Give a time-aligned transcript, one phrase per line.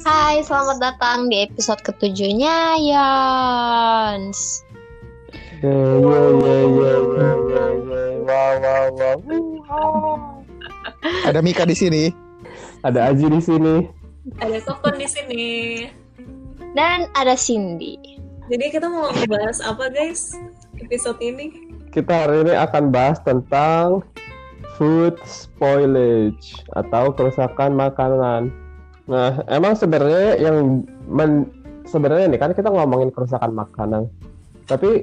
[0.00, 4.64] Hai, selamat datang di episode ketujuhnya Yons.
[11.28, 12.08] Ada Mika di sini.
[12.80, 13.74] Ada Aji di sini.
[14.40, 15.48] Ada Kokon di sini.
[16.72, 18.00] Dan ada Cindy.
[18.48, 20.32] Jadi kita mau ngebahas apa guys
[20.80, 21.52] episode ini?
[21.92, 24.00] Kita hari ini akan bahas tentang
[24.80, 28.48] food spoilage atau kerusakan makanan.
[29.10, 31.50] Nah, emang sebenarnya yang men,
[31.82, 34.06] sebenarnya nih kan kita ngomongin kerusakan makanan.
[34.70, 35.02] Tapi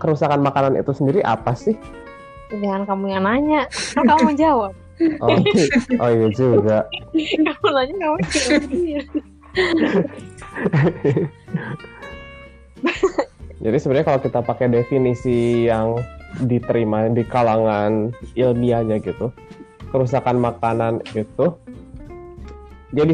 [0.00, 1.76] kerusakan makanan itu sendiri apa sih?
[2.48, 4.72] Jangan kamu yang nanya, kan kamu jawab.
[5.18, 5.34] Oh,
[5.98, 6.86] oh iya juga.
[7.10, 8.22] kamu nanya kamu.
[13.66, 15.98] Jadi sebenarnya kalau kita pakai definisi yang
[16.46, 19.34] diterima di kalangan ilmiahnya gitu,
[19.90, 21.50] kerusakan makanan itu
[22.92, 23.08] dia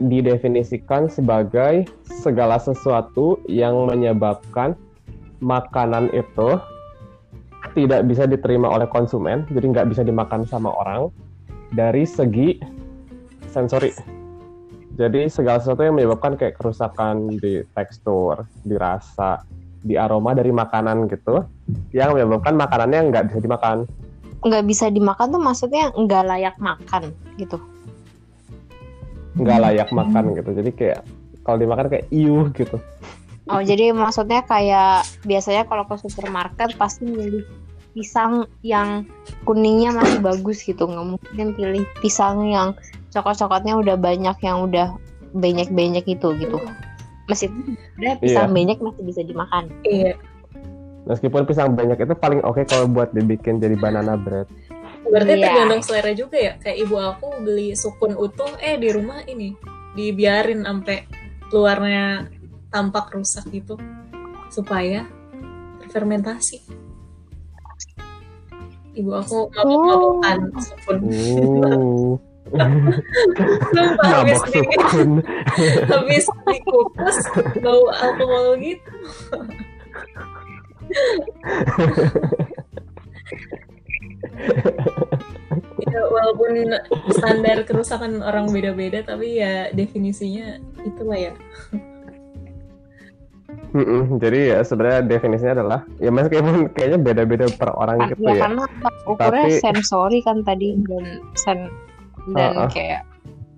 [0.00, 4.72] didefinisikan sebagai segala sesuatu yang menyebabkan
[5.44, 6.56] makanan itu
[7.76, 11.12] tidak bisa diterima oleh konsumen, jadi nggak bisa dimakan sama orang
[11.76, 12.58] dari segi
[13.52, 13.92] sensori.
[14.96, 19.44] Jadi segala sesuatu yang menyebabkan kayak kerusakan di tekstur, di rasa,
[19.80, 21.44] di aroma dari makanan gitu,
[21.94, 23.76] yang menyebabkan makanannya nggak bisa dimakan.
[24.40, 27.60] Nggak bisa dimakan tuh maksudnya nggak layak makan gitu.
[29.38, 30.50] Nggak layak makan gitu.
[30.54, 31.00] Jadi kayak
[31.46, 32.76] kalau dimakan kayak iuh gitu.
[33.50, 37.42] Oh, jadi maksudnya kayak biasanya kalau ke supermarket pasti milih
[37.90, 39.02] pisang yang
[39.42, 40.86] kuningnya masih bagus gitu.
[40.86, 42.78] Nggak mungkin pilih pisang yang
[43.10, 44.94] coklat-coklatnya udah banyak yang udah
[45.34, 46.58] banyak-banyak itu gitu.
[47.26, 48.54] Meskipun udah pisang Iya.
[48.54, 49.64] banyak masih bisa dimakan.
[49.82, 50.14] Iya.
[51.10, 54.46] Meskipun pisang banyak itu paling oke kalau buat dibikin jadi banana bread.
[55.06, 55.44] Berarti Iya.
[55.48, 56.52] tergantung selera juga ya.
[56.60, 59.56] Kayak ibu aku beli sukun utuh, eh di rumah ini
[59.96, 61.08] dibiarin sampai
[61.50, 62.30] luarnya
[62.70, 63.74] tampak rusak gitu
[64.52, 65.06] supaya
[65.82, 66.62] terfermentasi.
[68.94, 70.98] Ibu aku mabuk-mabukan sukun.
[71.06, 72.18] Uh,
[73.70, 74.58] Sumpah, habis, di,
[75.94, 77.18] habis dikukus
[77.62, 78.90] bau alkohol gitu.
[85.90, 86.52] ya, walaupun
[87.12, 91.34] standar kerusakan orang beda-beda tapi ya definisinya itulah ya
[93.70, 98.40] Mm-mm, jadi ya sebenarnya definisinya adalah ya meskipun kayaknya beda-beda per orang gitu ya, ya.
[98.42, 98.64] karena
[99.06, 101.70] ukurnya Tapi- sensori kan tadi dan sen
[102.34, 102.68] dan Uh-uh.
[102.70, 103.06] kayak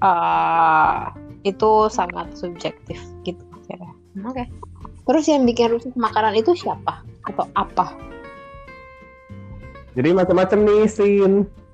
[0.04, 1.16] ah
[1.48, 3.92] itu sangat subjektif gitu akhirnya.
[4.28, 4.44] Oke.
[5.02, 7.90] Terus yang bikin rusak makanan itu siapa atau apa?
[9.92, 11.32] Jadi macam-macam nih Sin.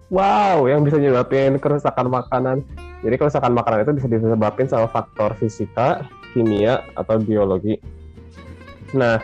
[0.09, 2.65] Wow, yang bisa nyebabin kerusakan makanan.
[3.05, 6.03] Jadi kerusakan makanan itu bisa disebabkan sama faktor fisika,
[6.33, 7.77] kimia, atau biologi.
[8.97, 9.21] Nah,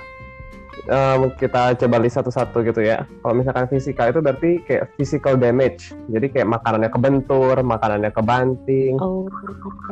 [0.85, 3.09] em, kita coba list satu-satu gitu ya.
[3.25, 5.97] Kalau misalkan fisika itu berarti kayak physical damage.
[6.13, 9.01] Jadi kayak makanannya kebentur, makanannya kebanting.
[9.01, 9.25] Oh.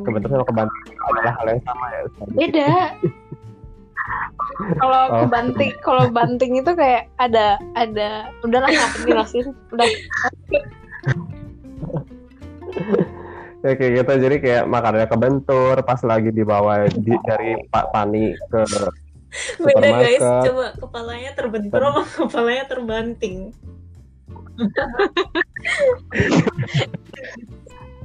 [0.04, 2.00] Kebentur sama kebanting adalah hal yang sama ya.
[2.36, 2.70] Beda.
[4.78, 5.26] kalau Oh.
[5.28, 9.42] banting, kalau banting itu kayak ada ada udahlah nggak penting lah sih.
[9.72, 9.88] Udah.
[13.62, 14.12] Ya, kayak gitu.
[14.18, 18.60] Jadi kayak makanannya kebentur pas lagi dibawa di, dari Pak Pani ke
[19.56, 20.20] beda guys.
[20.20, 23.36] coba kepalanya terbentur sama kepalanya terbanting.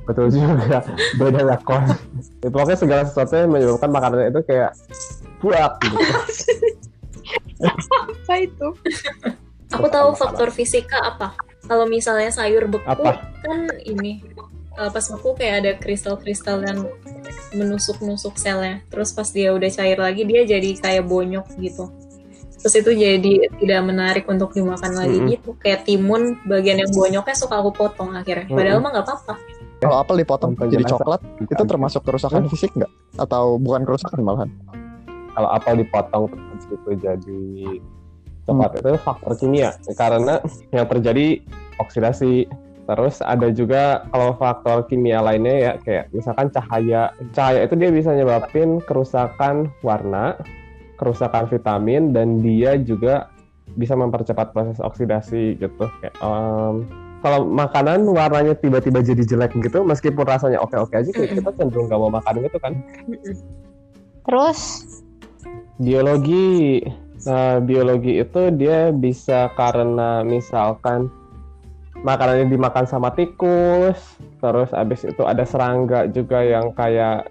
[0.08, 0.80] Betul juga.
[1.20, 1.84] Beda ya kon
[2.40, 4.72] itu pokoknya segala sesuatu yang menyebabkan makanannya itu kayak
[5.42, 5.98] buak gitu.
[7.68, 8.68] apa itu?
[9.74, 11.36] aku tahu faktor fisika apa
[11.68, 13.20] kalau misalnya sayur beku Apa?
[13.44, 14.24] kan ini
[14.80, 16.88] eh, pas beku kayak ada kristal-kristal yang
[17.52, 21.92] menusuk-nusuk selnya terus pas dia udah cair lagi dia jadi kayak bonyok gitu
[22.58, 25.32] terus itu jadi tidak menarik untuk dimakan lagi Mm-mm.
[25.38, 29.36] gitu kayak timun bagian yang bonyoknya suka aku potong akhirnya padahal mah nggak apa-apa
[29.78, 32.90] Kalau apel dipotong jadi coklat, itu termasuk kerusakan fisik nggak?
[33.22, 34.50] Atau bukan kerusakan malahan?
[35.38, 37.46] Kalau apel dipotong terus itu jadi
[38.50, 39.70] coklat itu faktor kimia.
[39.94, 40.42] Karena
[40.74, 41.46] yang terjadi
[41.78, 42.50] oksidasi.
[42.88, 47.12] Terus ada juga kalau faktor kimia lainnya ya kayak misalkan cahaya.
[47.36, 50.40] Cahaya itu dia bisa nyebabin kerusakan warna
[50.98, 53.30] kerusakan vitamin dan dia juga
[53.76, 55.86] bisa mempercepat proses oksidasi gitu.
[56.00, 56.88] Kayak em,
[57.20, 62.10] kalau makanan warnanya tiba-tiba jadi jelek gitu meskipun rasanya oke-oke aja kita cenderung nggak mau
[62.10, 62.74] makan gitu kan.
[64.24, 64.60] Terus
[65.78, 66.82] Biologi.
[67.26, 71.10] Nah, biologi itu dia bisa karena misalkan
[72.06, 73.98] makanannya dimakan sama tikus,
[74.38, 77.26] terus abis itu ada serangga juga yang kayak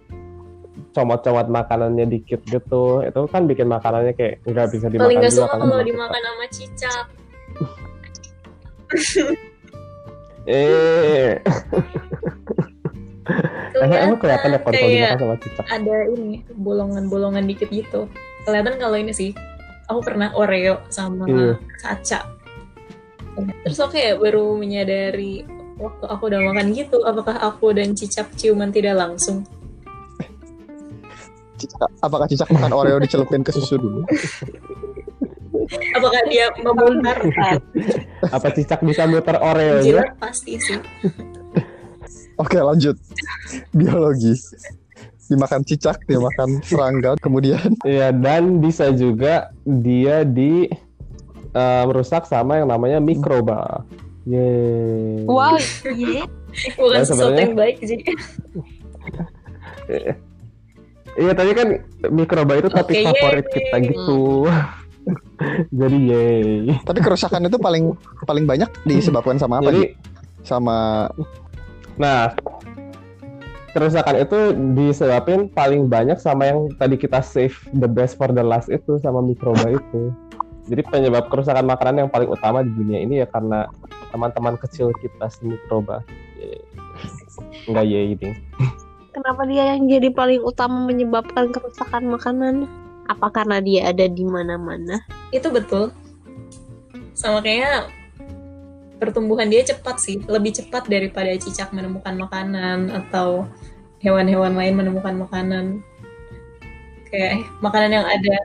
[0.90, 3.02] comot-comot makanannya dikit gitu.
[3.06, 6.20] Itu kan bikin makanannya kayak nggak bisa dimakan paling nggak suka kan kalau sama dimakan
[6.22, 7.04] sama cicak.
[10.46, 11.42] Eh.
[13.74, 15.64] Emang, emang kelihatan ya kalau dimakan sama cicak?
[15.66, 18.06] ada ini bolongan-bolongan dikit gitu
[18.46, 19.30] kelihatan kalau ini sih
[19.90, 21.58] aku pernah Oreo sama Iya.
[21.82, 22.20] Caca
[23.66, 25.44] terus aku kayak baru menyadari
[25.76, 29.44] waktu aku udah makan gitu apakah aku dan cicak ciuman tidak langsung
[31.56, 34.04] Cicak, apakah cicak makan Oreo dicelupin ke susu dulu?
[35.96, 37.58] apakah dia memutarkan
[38.30, 40.78] apa cicak bisa muter oreo ya pasti sih
[42.36, 43.00] Oke lanjut.
[43.72, 44.36] Biologi.
[45.26, 50.70] Dimakan cicak, dimakan serangga, kemudian Iya dan bisa juga dia di
[51.50, 53.82] eh, merusak sama yang namanya mikroba.
[54.26, 55.22] Yeay.
[55.22, 55.54] Wow,
[55.86, 56.26] iya.
[56.74, 58.02] bukan Ya, sesuatu yang baik sih
[61.16, 61.68] Iya tadi kan
[62.12, 63.54] mikroba itu topik Oke, favorit yeay.
[63.56, 64.20] kita gitu.
[65.80, 66.76] Jadi yeay.
[66.84, 67.94] tapi kerusakan itu paling
[68.28, 69.72] paling banyak disebabkan sama apa?
[69.72, 69.96] Jadi?
[70.44, 71.08] Sama
[71.96, 72.36] nah
[73.76, 74.38] kerusakan itu
[74.72, 79.20] disebabin paling banyak sama yang tadi kita save the best for the last itu sama
[79.20, 80.16] mikroba itu.
[80.72, 83.68] Jadi penyebab kerusakan makanan yang paling utama di dunia ini ya karena
[84.08, 86.00] teman-teman kecil kita si mikroba.
[87.68, 88.32] Enggak yeay ding.
[89.12, 92.64] Kenapa dia yang jadi paling utama menyebabkan kerusakan makanan?
[93.12, 95.04] Apa karena dia ada di mana-mana?
[95.34, 95.90] itu betul
[97.16, 97.90] sama kayak
[98.96, 103.44] pertumbuhan dia cepat sih lebih cepat daripada cicak menemukan makanan atau
[104.00, 105.80] hewan-hewan lain menemukan makanan.
[107.08, 108.36] Kayak eh, makanan yang ada.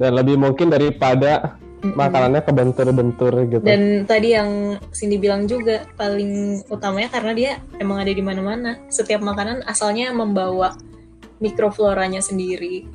[0.00, 1.96] Dan lebih mungkin daripada mm-mm.
[1.96, 3.64] makanannya kebentur-bentur gitu.
[3.64, 8.80] dan tadi yang Cindy bilang juga paling utamanya karena dia emang ada di mana-mana.
[8.88, 10.76] Setiap makanan asalnya membawa
[11.40, 12.88] mikrofloranya sendiri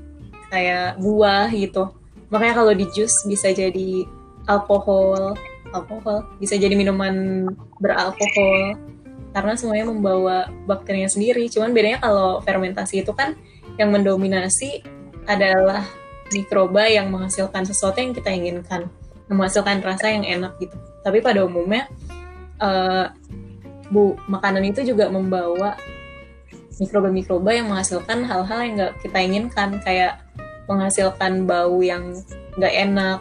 [0.50, 1.94] kayak buah gitu.
[2.34, 4.06] Makanya kalau di jus bisa jadi
[4.50, 5.38] alkohol
[5.74, 6.28] alkohol.
[6.38, 7.46] Bisa jadi minuman
[7.80, 8.78] beralkohol.
[9.36, 10.38] Karena semuanya membawa
[10.70, 11.48] bakterinya sendiri.
[11.52, 13.36] Cuman bedanya kalau fermentasi itu kan
[13.76, 14.86] yang mendominasi
[15.26, 15.84] adalah
[16.32, 18.88] mikroba yang menghasilkan sesuatu yang kita inginkan.
[19.28, 20.76] Menghasilkan rasa yang enak gitu.
[21.04, 21.90] Tapi pada umumnya
[22.62, 23.06] eh,
[23.92, 25.78] bu makanan itu juga membawa
[26.76, 29.70] mikroba-mikroba yang menghasilkan hal-hal yang nggak kita inginkan.
[29.84, 30.24] Kayak
[30.66, 32.16] menghasilkan bau yang
[32.56, 33.20] nggak enak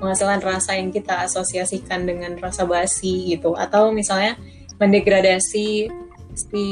[0.00, 4.36] menghasilkan rasa yang kita asosiasikan dengan rasa basi gitu atau misalnya
[4.76, 5.88] mendegradasi
[6.36, 6.66] si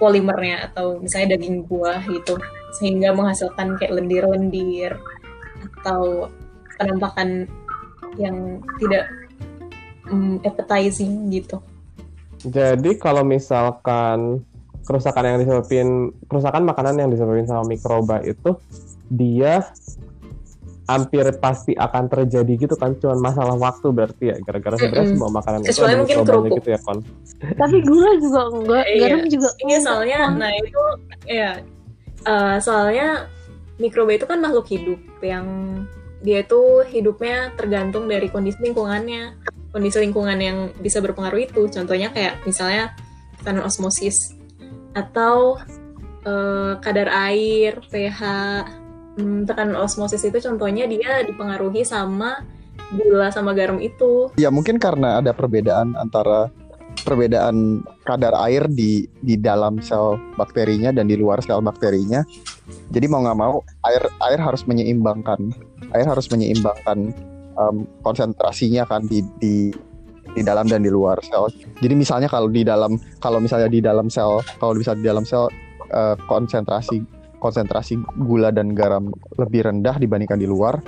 [0.00, 2.40] polimernya atau misalnya daging buah gitu
[2.76, 4.96] sehingga menghasilkan kayak lendir-lendir
[5.80, 6.28] atau
[6.76, 7.48] penampakan
[8.20, 9.08] yang tidak
[10.08, 11.60] mm, appetizing gitu.
[12.44, 14.44] Jadi kalau misalkan
[14.86, 15.88] kerusakan yang disebabin
[16.30, 18.54] kerusakan makanan yang disebabin sama mikroba itu
[19.10, 19.66] dia
[20.86, 25.18] hampir pasti akan terjadi gitu kan cuman masalah waktu berarti ya gara-gara sebenarnya Mm-mm.
[25.18, 26.54] semua makanan itu Kecuali ada mungkin kerupuk.
[26.62, 26.98] gitu ya kon
[27.36, 28.98] Tapi gula juga enggak, Iya.
[29.02, 30.82] garam juga Iya soalnya, nah itu
[31.26, 31.50] ya
[32.22, 33.08] eh, soalnya
[33.76, 35.46] mikroba itu kan makhluk hidup yang
[36.24, 39.36] dia itu hidupnya tergantung dari kondisi lingkungannya,
[39.70, 41.68] kondisi lingkungan yang bisa berpengaruh itu.
[41.68, 42.96] Contohnya kayak misalnya
[43.38, 44.34] tekanan osmosis
[44.94, 45.60] atau
[46.22, 48.20] eh, kadar air, pH.
[49.16, 52.44] Hmm, tekanan osmosis itu contohnya dia dipengaruhi sama
[52.92, 54.30] gula sama garam itu.
[54.38, 56.52] ya mungkin karena ada perbedaan antara
[57.02, 62.22] perbedaan kadar air di di dalam sel bakterinya dan di luar sel bakterinya.
[62.92, 65.38] Jadi mau nggak mau air air harus menyeimbangkan
[65.96, 67.16] air harus menyeimbangkan
[67.56, 69.70] em, konsentrasinya kan di di
[70.36, 71.48] di dalam dan di luar sel.
[71.80, 75.48] Jadi misalnya kalau di dalam kalau misalnya di dalam sel kalau bisa di dalam sel
[75.88, 77.15] eh, konsentrasi
[77.46, 80.82] konsentrasi gula dan garam lebih rendah dibandingkan di luar,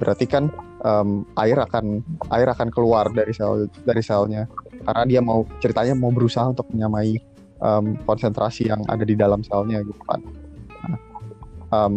[0.00, 0.48] berarti kan
[0.80, 2.00] em, air akan
[2.32, 4.48] air akan keluar dari sel dari selnya
[4.88, 7.20] karena dia mau ceritanya mau berusaha untuk menyamai
[7.60, 10.20] em, konsentrasi yang ada di dalam selnya gitu kan.
[10.88, 10.98] Nah,
[11.76, 11.92] em,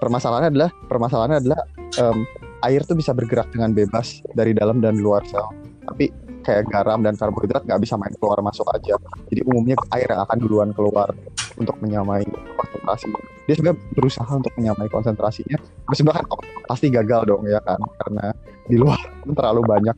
[0.00, 1.60] permasalahannya adalah permasalahannya adalah
[2.00, 2.18] em,
[2.64, 5.52] air tuh bisa bergerak dengan bebas dari dalam dan luar sel.
[5.84, 6.08] Tapi
[6.44, 9.00] kayak garam dan karbohidrat nggak bisa main keluar masuk aja.
[9.32, 11.08] Jadi umumnya air yang akan duluan keluar
[11.60, 12.24] untuk menyamai
[12.56, 13.06] konsentrasi.
[13.44, 15.58] Dia sebenarnya berusaha untuk menyamai konsentrasinya.
[15.60, 18.32] Tapi sebenarnya kan oh, pasti gagal dong ya kan karena
[18.64, 19.00] di luar
[19.38, 19.96] terlalu banyak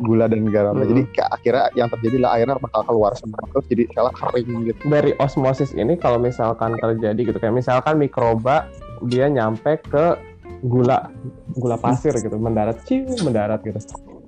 [0.00, 0.76] gula dan garam.
[0.76, 0.88] Hmm.
[0.88, 4.80] Jadi akhirnya yang terjadi lah airnya bakal keluar semua terus jadi sel kering gitu.
[4.88, 8.68] dari osmosis ini kalau misalkan terjadi gitu kayak misalkan mikroba
[9.04, 10.16] dia nyampe ke
[10.64, 11.12] gula
[11.56, 13.76] gula pasir gitu mendarat ciu mendarat gitu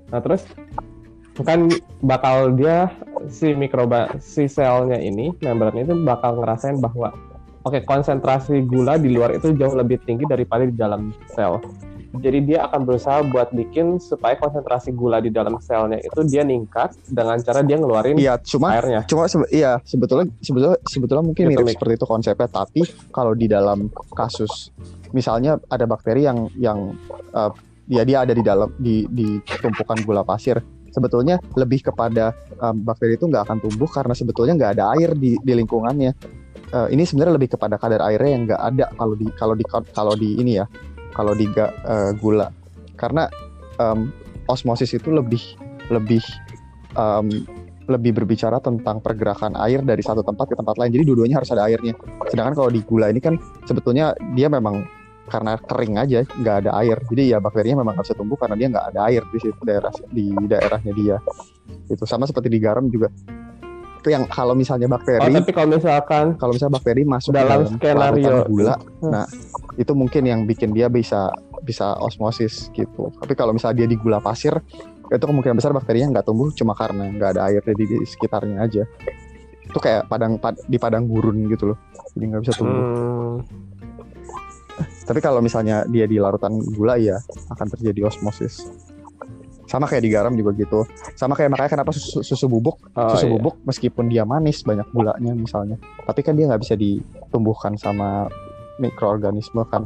[0.09, 0.45] nah terus
[1.41, 1.69] kan
[1.99, 2.91] bakal dia
[3.27, 7.11] si mikroba si selnya ini membrannya itu bakal ngerasain bahwa
[7.61, 11.59] oke konsentrasi gula di luar itu jauh lebih tinggi daripada di dalam sel.
[12.09, 16.97] Jadi dia akan berusaha buat bikin supaya konsentrasi gula di dalam selnya itu dia ningkat
[17.05, 19.05] dengan cara dia ngeluarin Iya, cuma airnya.
[19.05, 22.81] cuma sebe- iya sebetulnya sebetulnya sebetulnya mungkin Gitu, mirip seperti itu konsepnya tapi
[23.13, 24.73] kalau di dalam kasus
[25.11, 26.97] misalnya ada bakteri yang yang
[27.29, 27.51] eh,
[27.85, 30.57] ya dia ada di dalam di di tumpukan gula pasir
[30.99, 35.39] sebetulnya lebih kepada em, bakteri itu nggak akan tumbuh karena sebetulnya nggak ada air di
[35.39, 36.11] di lingkungannya
[36.69, 40.13] Eh, ini sebenarnya lebih kepada kadar airnya yang nggak ada kalau di kalau di kalau
[40.13, 40.69] di ini ya
[41.17, 42.53] kalau di eh, gula
[42.93, 43.25] karena
[43.81, 44.13] em,
[44.45, 45.41] osmosis itu lebih
[45.89, 46.21] lebih
[46.93, 47.41] em,
[47.89, 50.93] lebih berbicara tentang pergerakan air dari satu tempat ke tempat lain.
[50.93, 51.97] Jadi dua-duanya harus ada airnya.
[52.29, 53.33] Sedangkan kalau di gula ini kan
[53.65, 54.85] sebetulnya dia memang
[55.29, 56.97] karena kering aja, nggak ada air.
[57.05, 59.93] Jadi ya bakterinya memang nggak bisa tumbuh karena dia nggak ada air di situ daerah
[60.09, 61.17] di daerahnya dia.
[61.85, 63.07] Itu sama seperti di garam juga.
[63.99, 68.15] Itu yang kalau misalnya Oh, bakteri, tapi kalau misalkan kalau misalnya bakteri masuk dalam dalam
[68.15, 69.11] skenario gula, Hmm.
[69.11, 69.25] nah
[69.75, 71.29] itu mungkin yang bikin dia bisa
[71.61, 73.11] bisa osmosis gitu.
[73.19, 74.55] Tapi kalau misalnya dia di gula pasir,
[75.05, 78.83] itu kemungkinan besar bakterinya nggak tumbuh cuma karena nggak ada air di, di sekitarnya aja.
[79.67, 81.77] Itu kayak padang pad- di padang gurun gitu loh,
[82.15, 82.79] jadi nggak bisa tumbuh.
[82.79, 83.35] hmm,
[85.09, 87.17] Tapi kalau misalnya dia di larutan gula ya
[87.49, 88.61] akan terjadi osmosis.
[89.65, 90.85] Sama kayak di garam juga gitu.
[91.17, 93.33] Sama kayak makanya kenapa susu, susu bubuk oh, susu iya.
[93.37, 98.27] bubuk meskipun dia manis banyak gulanya misalnya tapi kan dia nggak bisa ditumbuhkan sama
[98.81, 99.85] mikroorganisme kan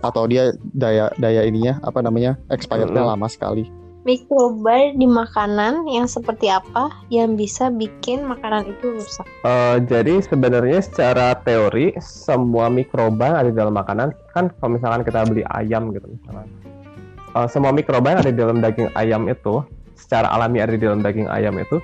[0.00, 3.68] atau dia daya daya ininya apa namanya expirednya lama sekali
[4.00, 9.28] Mikroba di makanan yang seperti apa yang bisa bikin makanan itu rusak?
[9.44, 15.04] Eh, jadi sebenarnya secara teori semua mikroba yang ada di dalam makanan kan kalau misalkan
[15.04, 16.48] kita beli ayam gitu misalkan
[17.36, 19.60] eh, semua mikroba yang ada di dalam daging ayam itu
[19.92, 21.76] secara alami ada di dalam daging ayam itu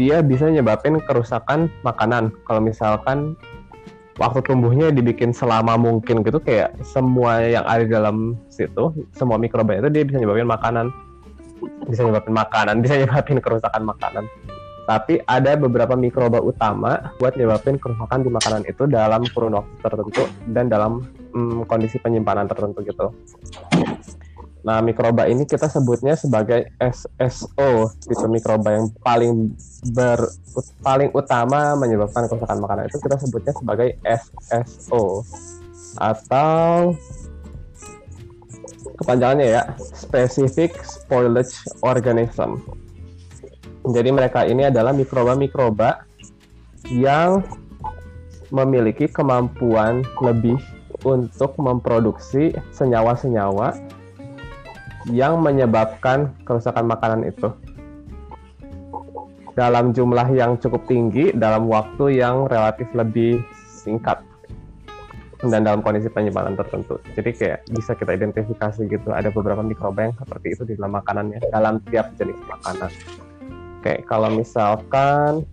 [0.00, 3.36] dia bisa nyebabin kerusakan makanan kalau misalkan
[4.16, 9.76] waktu tumbuhnya dibikin selama mungkin gitu kayak semua yang ada di dalam situ semua mikroba
[9.76, 10.88] itu dia bisa nyebabin makanan
[11.88, 14.24] bisa nyebabin makanan bisa nyebabin kerusakan makanan
[14.90, 20.26] tapi ada beberapa mikroba utama buat nyebabin kerusakan di makanan itu dalam kurun waktu tertentu
[20.50, 23.14] dan dalam mm, kondisi penyimpanan tertentu gitu.
[24.60, 29.54] Nah, mikroba ini kita sebutnya sebagai SSO, tipe mikroba yang paling
[29.94, 30.26] ber
[30.82, 35.24] paling utama menyebabkan kerusakan makanan itu kita sebutnya sebagai SSO
[35.96, 36.92] atau
[39.00, 42.60] kepanjangannya ya Specific Spoilage Organism.
[43.88, 46.04] Jadi mereka ini adalah mikroba-mikroba
[46.92, 47.40] yang
[48.52, 50.60] memiliki kemampuan lebih
[51.00, 53.72] untuk memproduksi senyawa-senyawa
[55.08, 57.48] yang menyebabkan kerusakan makanan itu
[59.56, 64.20] dalam jumlah yang cukup tinggi dalam waktu yang relatif lebih singkat
[65.48, 67.00] dan dalam kondisi penyimpanan tertentu.
[67.16, 71.40] Jadi kayak bisa kita identifikasi gitu ada beberapa mikroba yang seperti itu di dalam makanannya
[71.48, 72.90] dalam tiap jenis makanan.
[73.80, 75.48] Kayak kalau misalkan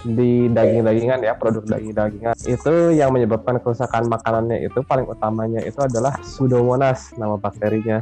[0.00, 6.16] di daging-dagingan ya produk daging-dagingan itu yang menyebabkan kerusakan makanannya itu paling utamanya itu adalah
[6.24, 8.00] Pseudomonas nama bakterinya.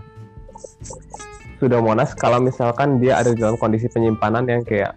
[1.59, 4.95] Pseudomonas kalau misalkan dia ada di dalam kondisi penyimpanan yang kayak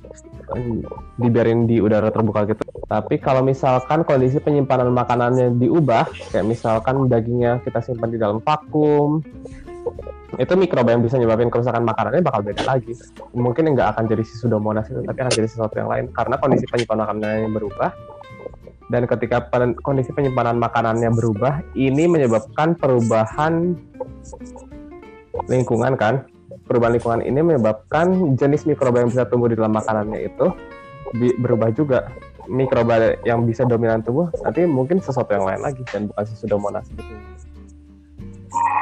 [1.18, 2.64] dibiarin di udara terbuka gitu.
[2.88, 9.24] Tapi kalau misalkan kondisi penyimpanan makanannya diubah, kayak misalkan dagingnya kita simpan di dalam vakum,
[10.40, 12.96] itu mikroba yang bisa nyebabin kerusakan makanannya bakal beda lagi.
[13.36, 16.66] Mungkin nggak akan jadi si Pseudomonas itu, tapi akan jadi sesuatu yang lain karena kondisi
[16.72, 17.92] penyimpanan makanannya berubah.
[18.92, 23.76] Dan ketika pen- kondisi penyimpanan makanannya berubah, ini menyebabkan perubahan
[25.48, 26.28] lingkungan kan.
[26.66, 30.46] Perubahan lingkungan ini menyebabkan jenis mikroba yang bisa tumbuh di dalam makanannya itu
[31.42, 32.08] berubah juga.
[32.50, 36.88] Mikroba yang bisa dominan tubuh nanti mungkin sesuatu yang lain lagi dan bukan si Pseudomonas
[36.90, 37.14] gitu.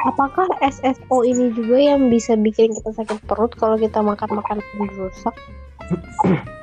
[0.08, 4.90] Apakah SSO ini juga yang bisa bikin kita sakit perut kalau kita makan makanan yang
[4.96, 5.34] rusak?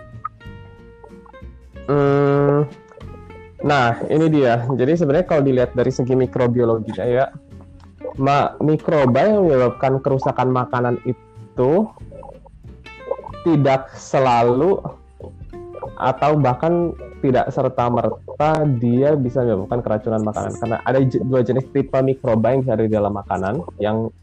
[1.88, 2.68] Hmm,
[3.64, 4.68] nah, ini dia.
[4.68, 7.32] Jadi sebenarnya kalau dilihat dari segi mikrobiologinya ya,
[8.18, 11.86] ma mikroba yang menyebabkan kerusakan makanan itu
[13.46, 14.82] tidak selalu
[15.98, 20.54] atau bahkan tidak serta merta dia bisa menyebabkan keracunan makanan.
[20.62, 24.14] Karena ada dua jenis tipe mikroba yang ada di dalam makanan yang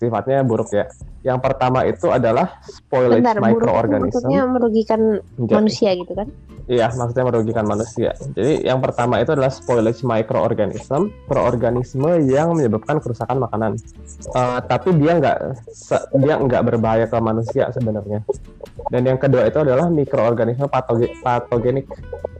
[0.00, 0.88] sifatnya buruk ya.
[1.20, 4.08] Yang pertama itu adalah spoilage Bentar, microorganism.
[4.08, 5.00] maksudnya merugikan
[5.44, 6.28] Ja- manusia gitu kan?
[6.70, 8.14] Iya, maksudnya merugikan manusia.
[8.32, 13.74] Jadi yang pertama itu adalah spoilage microorganism, mikroorganisme yang menyebabkan kerusakan makanan.
[14.30, 15.36] Eh, tapi dia nggak
[16.14, 18.22] dia nggak berbahaya ke manusia sebenarnya.
[18.88, 21.90] Dan yang kedua itu adalah mikroorganisme patoge- patogenik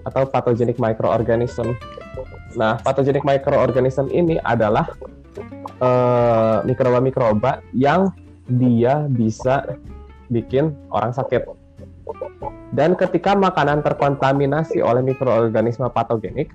[0.07, 1.75] atau pathogenic microorganism.
[2.55, 4.95] Nah, pathogenic microorganism ini adalah
[5.81, 8.13] eh, mikroba-mikroba yang
[8.47, 9.65] dia bisa
[10.31, 11.49] bikin orang sakit.
[12.71, 16.55] Dan ketika makanan terkontaminasi oleh mikroorganisme patogenik,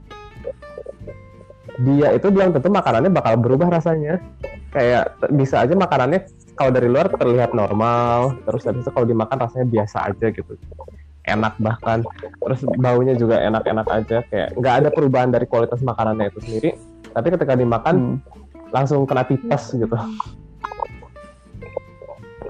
[1.84, 4.24] dia itu belum tentu makanannya bakal berubah rasanya.
[4.72, 9.68] Kayak bisa aja makanannya kalau dari luar terlihat normal, terus habis itu kalau dimakan rasanya
[9.68, 10.56] biasa aja gitu.
[11.26, 12.06] Enak bahkan,
[12.40, 16.70] terus baunya juga enak-enak aja, kayak nggak ada perubahan dari kualitas makanannya itu sendiri.
[17.12, 18.45] Tapi ketika dimakan Hmm.
[18.76, 19.96] Langsung kena tipes gitu.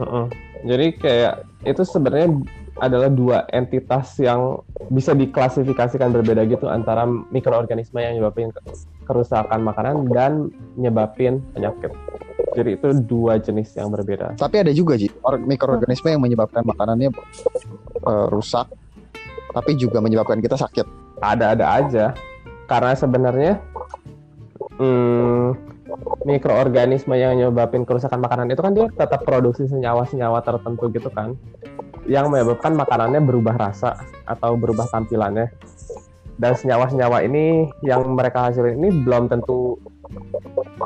[0.01, 0.25] Heeh.
[0.65, 2.41] Jadi kayak itu sebenarnya
[2.81, 4.59] adalah dua entitas yang
[4.91, 11.93] bisa diklasifikasikan berbeda gitu antara mikroorganisme yang nyebabin ke- kerusakan makanan dan nyebabin penyakit.
[12.57, 14.35] Jadi itu dua jenis yang berbeda.
[14.35, 17.13] Tapi ada juga Ji, or- mikroorganisme yang menyebabkan makanannya
[18.03, 18.67] eh, rusak,
[19.55, 20.83] tapi juga menyebabkan kita sakit.
[21.23, 22.05] Ada-ada aja.
[22.65, 23.61] Karena sebenarnya
[24.81, 25.74] hmm,
[26.25, 31.37] mikroorganisme yang nyebabin kerusakan makanan itu kan dia tetap produksi senyawa-senyawa tertentu gitu kan.
[32.05, 33.97] Yang menyebabkan makanannya berubah rasa
[34.29, 35.49] atau berubah tampilannya.
[36.35, 39.79] Dan senyawa-senyawa ini yang mereka hasilin ini belum tentu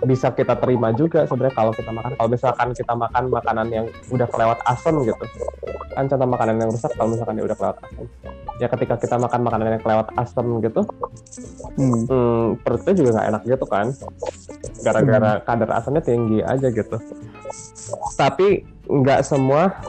[0.06, 2.12] bisa kita terima juga sebenarnya kalau kita makan.
[2.16, 5.24] Kalau misalkan kita makan makanan yang udah kelewat asam gitu.
[5.94, 8.06] Kan contoh makanan yang rusak kalau misalkan dia udah kelewat asam
[8.60, 10.84] ya ketika kita makan makanan yang kelewat asam gitu
[11.80, 12.04] Hmm.
[12.12, 13.88] hmm, perutnya juga nggak enak gitu kan.
[14.84, 16.98] Gara-gara kadar asamnya tinggi aja gitu.
[18.20, 19.80] Tapi nggak semua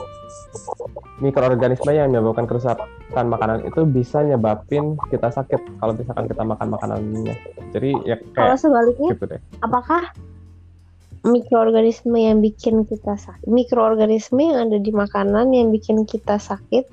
[1.21, 7.35] mikroorganisme yang menyebabkan kerusakan makanan itu bisa nyebabin kita sakit kalau misalkan kita makan makanannya.
[7.71, 9.41] Jadi ya Kalau kayak sebaliknya, gitu deh.
[9.61, 10.03] apakah
[11.21, 16.89] mikroorganisme yang bikin kita sakit, mikroorganisme yang ada di makanan yang bikin kita sakit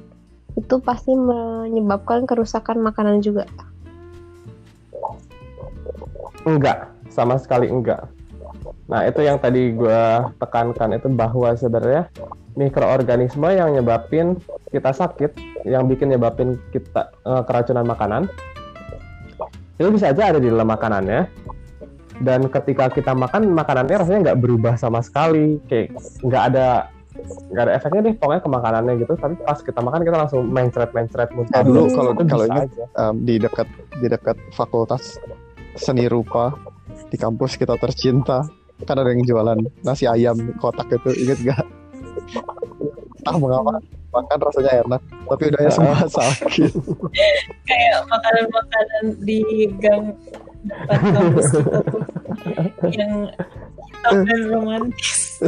[0.57, 3.47] itu pasti menyebabkan kerusakan makanan juga.
[6.47, 8.07] enggak sama sekali enggak.
[8.87, 10.03] Nah itu yang tadi gue
[10.39, 12.07] tekankan itu bahwa sebenarnya
[12.57, 14.41] mikroorganisme yang nyebabin
[14.73, 15.31] kita sakit
[15.63, 18.25] yang bikin nyebabin kita eh, keracunan makanan
[19.77, 21.29] itu bisa aja ada di dalam makanannya
[22.17, 25.93] dan ketika kita makan makanannya rasanya nggak berubah sama sekali kayak
[26.25, 26.89] nggak ada
[27.53, 30.89] nggak ada efeknya deh pokoknya ke makanannya gitu tapi pas kita makan kita langsung mencret
[30.97, 32.65] mencret muntah dulu kalau- kalau aja.
[32.97, 33.67] Em, di dekat
[34.01, 35.21] di dekat fakultas
[35.77, 36.53] seni rupa
[37.09, 38.45] di kampus kita tercinta
[38.85, 41.65] kan ada yang jualan nasi ayam kotak itu inget gak?
[43.27, 43.79] Ah mengapa
[44.11, 46.71] makan rasanya enak tapi udah ya semua sakit.
[47.67, 50.15] kayak makanan-makanan di gang
[50.67, 52.03] depan kampus kita tuh
[52.91, 53.13] yang
[53.77, 55.39] hitam dan romantis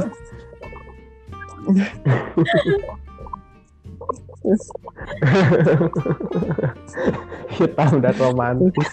[7.58, 8.90] hitam dan romantis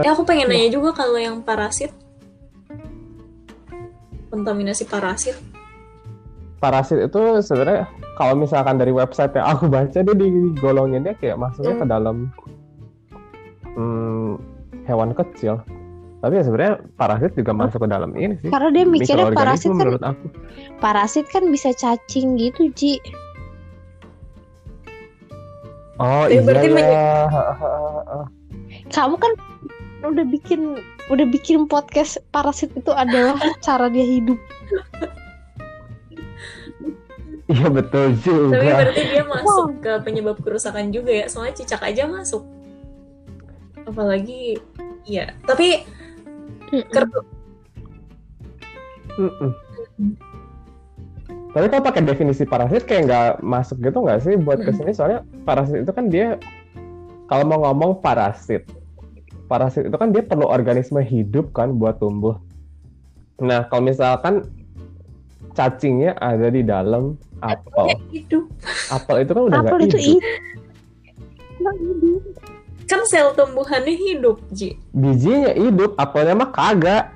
[0.00, 1.92] ya aku pengen nanya juga kalau yang parasit
[4.38, 5.36] kontaminasi parasit?
[6.58, 11.86] Parasit itu sebenarnya kalau misalkan dari website yang aku baca dia digolonginnya kayak masuknya ke
[11.86, 12.16] dalam
[13.78, 14.38] hmm,
[14.86, 15.62] hewan kecil.
[16.18, 18.50] Tapi ya sebenarnya parasit juga masuk ke dalam ini sih.
[18.50, 20.26] Karena dia mikirnya parasit mikroorganisme kan menurut aku.
[20.82, 22.98] parasit kan bisa cacing gitu, Ji.
[25.98, 27.14] oh Tapi iya berarti ya
[28.90, 29.32] Kamu kan
[30.06, 30.78] udah bikin
[31.10, 33.34] udah bikin podcast parasit itu adalah
[33.66, 34.38] cara dia hidup.
[37.48, 41.26] iya betul tapi juga berarti dia masuk ke penyebab kerusakan juga ya.
[41.26, 42.44] Soalnya cicak aja masuk.
[43.88, 44.60] Apalagi
[45.08, 45.82] ya tapi
[46.70, 47.24] ker-.
[51.48, 54.92] Tapi kalau pakai definisi parasit kayak nggak masuk gitu nggak sih buat ke sini?
[54.92, 56.36] Soalnya parasit itu kan dia
[57.28, 58.64] kalau mau ngomong parasit,
[59.48, 62.36] parasit itu kan dia perlu organisme hidup kan buat tumbuh.
[63.40, 64.44] Nah kalau misalkan
[65.56, 68.44] cacingnya ada di dalam apel, hidup
[68.92, 70.22] apel itu kan udah nggak Apel itu hidup.
[70.22, 70.36] hidup.
[72.88, 77.12] kan sel tumbuhannya hidup Ji Bijinya hidup, apelnya mah kagak.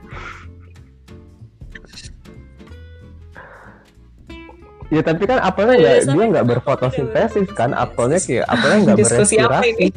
[4.93, 8.99] Ya tapi kan apelnya nggak Iya, sama dia nggak berfotosintesis kan, apelnya kayak apelnya nggak
[9.01, 9.89] berespirasi.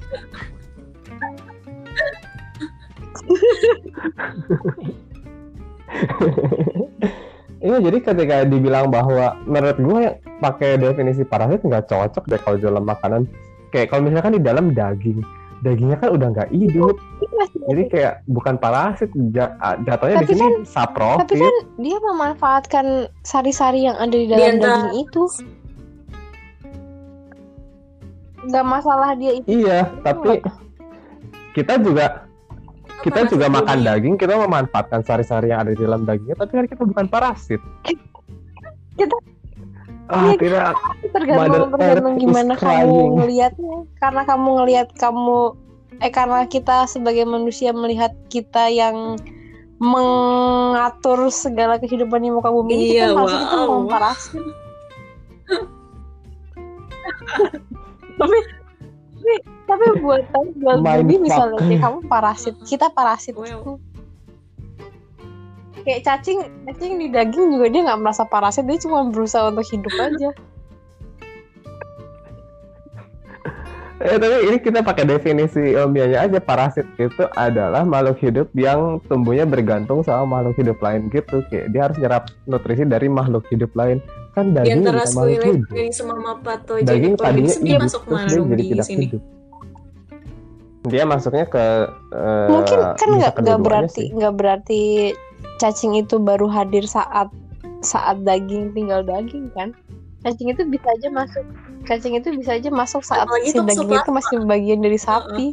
[3.25, 3.39] Ini?
[7.61, 10.01] Iya jadi ketika dibilang bahwa menurut gue
[10.38, 13.25] pakai definisi parasit nggak cocok deh kalau dalam makanan.
[13.73, 15.19] Kayak kalau misalkan di dalam daging,
[15.59, 16.93] dagingnya kan udah nggak hidup.
[17.65, 19.09] Jadi kayak bukan parasit,
[19.57, 21.41] ah, jatuhnya di Tapi sini Tapi saprofit.
[21.41, 22.85] kan dia memanfaatkan
[23.25, 25.23] sari-sari yang ada di Di dalam antara- daging itu.
[28.45, 29.47] Gak masalah dia itu.
[29.65, 30.38] Iya, tapi
[31.57, 32.24] kita juga
[33.05, 36.65] kita Parasit juga makan daging, kita memanfaatkan sari-sari yang ada di dalam dagingnya, tapi kan
[36.65, 37.61] kita bukan parasit.
[38.97, 39.21] Kita-
[40.09, 40.73] ah, Iya, tidak
[41.13, 43.13] tergantung tergantung gimana kamu crying.
[43.21, 43.77] ngelihatnya.
[44.01, 45.37] Karena kamu ngelihat kamu
[46.01, 49.15] eh karena kita sebagai manusia melihat kita yang
[49.77, 53.85] mengatur segala kehidupan di muka bumi ini Iya, kita masuk itu wow.
[53.85, 54.41] parasit.
[58.19, 58.37] tapi
[59.13, 59.33] tapi
[59.65, 60.21] tapi buat
[60.56, 61.01] buat Mindfuck.
[61.01, 62.56] bumi misalnya kayak kamu parasit.
[62.63, 63.34] Kita parasit.
[63.34, 63.78] Wow.
[65.82, 68.65] kayak cacing cacing di daging juga dia nggak merasa parasit.
[68.65, 70.30] Dia cuma berusaha untuk hidup aja.
[73.95, 76.39] Eh, tapi ini kita pakai definisi ilmiahnya aja.
[76.43, 81.39] Parasit itu adalah makhluk hidup yang tumbuhnya bergantung sama makhluk hidup lain gitu.
[81.47, 84.04] Kayak dia harus nyerap nutrisi dari makhluk hidup lain.
[84.36, 85.63] Kan Di daging antara bukan makhluk hidup.
[85.71, 88.86] dari semua patogen daging tadinya organisme dia hidup masuk terus mana dia jadi di tidak
[88.86, 89.06] sini?
[89.08, 89.21] hidup
[90.85, 94.83] dia masuknya ke eh, mungkin kan nggak nggak berarti nggak berarti
[95.57, 97.29] cacing itu baru hadir saat
[97.81, 99.73] saat daging tinggal daging kan
[100.21, 101.45] cacing itu bisa aja masuk
[101.85, 105.47] cacing itu bisa aja masuk saat Apalagi si daging itu masih bagian dari sapi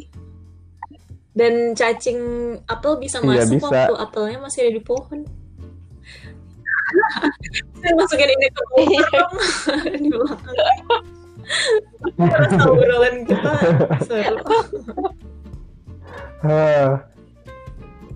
[1.33, 2.21] Dan cacing
[2.69, 3.89] apel bisa Iya, masuk bisa.
[3.89, 5.25] waktu apelnya masih ada di pohon.
[7.81, 8.93] Saya masukin ini ke pohon
[9.97, 11.03] di belakang.
[12.69, 13.51] Obrolan kita
[14.05, 14.37] seru.
[16.43, 17.07] Hah.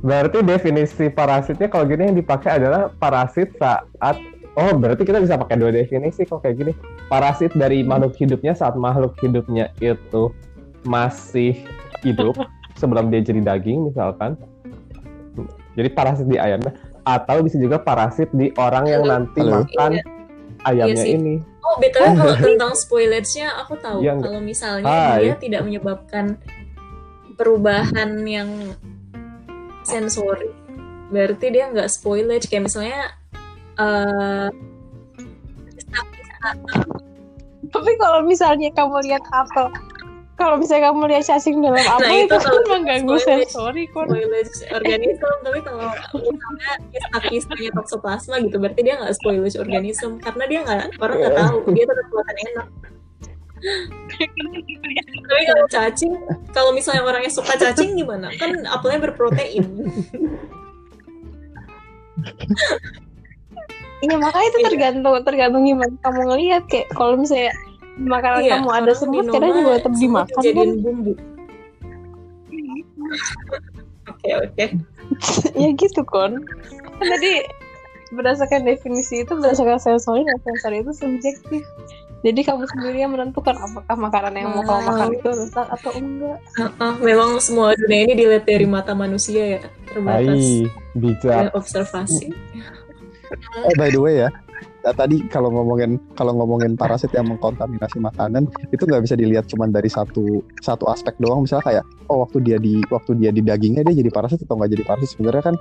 [0.03, 4.19] Berarti definisi parasitnya kalau gini yang dipakai adalah parasit saat
[4.57, 6.73] Oh, berarti kita bisa pakai dua definisi kok kayak gini.
[7.13, 10.33] Parasit dari makhluk hidupnya saat makhluk hidupnya itu
[10.81, 11.53] masih
[12.01, 12.33] hidup
[12.81, 14.33] sebelum dia jadi daging misalkan.
[15.77, 16.73] Jadi parasit di ayamnya
[17.05, 19.13] atau bisa juga parasit di orang yang Halo.
[19.13, 19.61] nanti Halo.
[19.61, 19.91] makan
[20.65, 21.35] ayamnya Iya ini.
[21.61, 25.21] Oh, btw kalau tentang spoilage-nya aku tahu Iya, kalau misalnya Hai.
[25.21, 26.41] dia tidak menyebabkan
[27.37, 28.49] perubahan yang
[29.85, 30.51] sensori,
[31.13, 32.49] berarti dia nggak spoilage.
[32.49, 33.01] Kayak misalnya
[33.77, 34.49] eh
[37.71, 39.67] tapi kalau misalnya kamu lihat apel
[40.37, 43.49] kalau misalnya kamu lihat cacing dalam apel itu itu, kan kalau mengganggu spoilage.
[43.49, 50.21] sensori kan spoilage organisme tapi kalau misalnya kisah-kisahnya toksoplasma gitu berarti dia nggak spoilage organisme
[50.21, 52.67] karena dia nggak orang nggak tahu dia tetap kelihatan enak
[55.27, 56.13] tapi kalau cacing
[56.53, 58.29] kalau misalnya orangnya suka cacing gimana?
[58.37, 59.65] Kan apelnya berprotein.
[63.97, 64.67] Iya makanya itu Iya.
[64.69, 66.63] tergantung tergantung gimana kamu ngelihat.
[66.69, 67.49] Kayak kalau misalnya
[67.97, 70.67] makanan Iya, kamu ada semut Noma juga tetap dimakan kan?
[70.85, 71.13] bumbu.
[74.07, 74.65] Oke oke.
[75.61, 76.43] Ya gitu kon.
[76.99, 77.41] Kan tadi
[78.13, 81.63] berdasarkan definisi itu berdasarkan sensori dan sensori itu subjektif
[82.27, 86.39] jadi kamu sendiri yang menentukan apakah makanan yang mau kamu makan itu lezat atau enggak
[86.99, 91.31] memang semua dunia ini dilihat dari mata manusia ya terbatas Ai, bijak.
[91.31, 92.35] ya, observasi
[93.67, 94.29] Eh, by the way ya,
[94.87, 99.67] eh, tadi kalau ngomongin kalau ngomongin parasit yang mengkontaminasi makanan itu nggak bisa dilihat cuma
[99.67, 101.43] dari satu satu aspek doang.
[101.43, 104.71] Misalnya kayak oh waktu dia di waktu dia di dagingnya dia jadi parasit atau nggak
[104.79, 105.09] jadi parasit.
[105.17, 105.55] Sebenarnya kan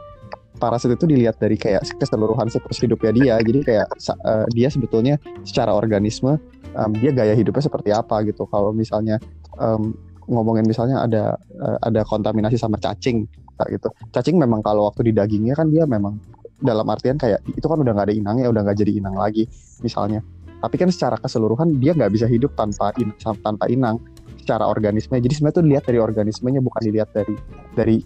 [0.56, 3.34] parasit itu dilihat dari kayak keseluruhan siklus hidupnya dia.
[3.42, 6.38] Jadi kayak eh, dia sebetulnya secara organisme
[6.76, 8.44] em, dia gaya hidupnya seperti apa gitu.
[8.46, 9.16] Kalau misalnya
[9.56, 9.96] em,
[10.28, 13.24] ngomongin misalnya ada eh, ada kontaminasi sama cacing
[13.72, 13.88] gitu.
[14.12, 16.20] Cacing memang kalau waktu di dagingnya kan dia memang
[16.60, 19.44] dalam artian kayak itu kan udah nggak ada inangnya udah nggak jadi inang lagi
[19.84, 20.24] misalnya
[20.64, 24.00] tapi kan secara keseluruhan dia nggak bisa hidup tanpa in, tanpa inang
[24.40, 27.36] secara organisme jadi sebenarnya tuh dilihat dari organismenya bukan dilihat dari
[27.76, 27.96] dari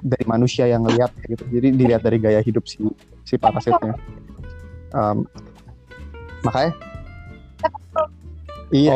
[0.00, 2.88] dari manusia yang ngelihat gitu jadi dilihat dari gaya hidup si
[3.28, 4.00] si parasitnya
[4.90, 5.22] Em,
[6.42, 6.74] makanya
[8.70, 8.92] iya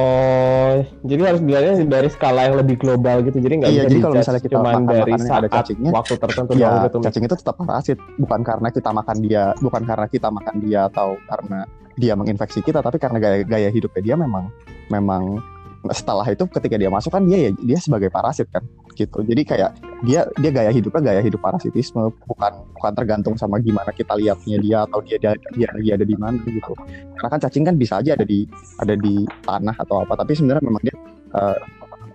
[0.65, 3.39] Oh, jadi harus dilihatnya dari skala yang lebih global gitu.
[3.39, 5.91] Jadi nggak Iya, bisa jadi kalau misalnya kita makan dari makanan yang ada saat cacingnya,
[5.93, 6.97] waktu tertentu ya gitu.
[7.05, 11.09] cacing itu tetap parasit bukan karena kita makan dia bukan karena kita makan dia atau
[11.29, 11.59] karena
[11.95, 14.51] dia menginfeksi kita tapi karena gaya gaya hidupnya dia memang
[14.91, 15.39] memang
[15.93, 19.19] setelah itu ketika dia masuk kan dia ya dia sebagai parasit kan gitu.
[19.27, 19.71] Jadi kayak
[20.07, 24.79] dia dia gaya hidupnya gaya hidup parasitisme bukan bukan tergantung sama gimana kita lihatnya dia
[24.87, 26.73] atau dia dia dia lagi ada di mana gitu.
[27.19, 28.47] Karena kan cacing kan bisa aja ada di
[28.79, 30.95] ada di tanah atau apa tapi sebenarnya memang dia
[31.35, 31.59] eh,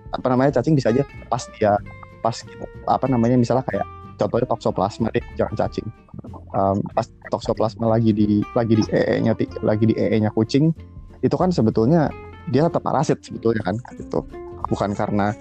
[0.09, 1.77] apa namanya cacing bisa aja pas dia
[2.19, 2.35] pas
[2.89, 3.85] apa namanya misalnya kayak
[4.19, 5.87] contohnya toksoplasma deh jangan cacing.
[6.49, 10.73] Um, pas toksoplasma lagi di lagi di ee-nya ti- lagi di ee-nya kucing
[11.23, 12.11] itu kan sebetulnya
[12.49, 14.25] dia tetap parasit sebetulnya kan gitu.
[14.67, 15.31] Bukan karena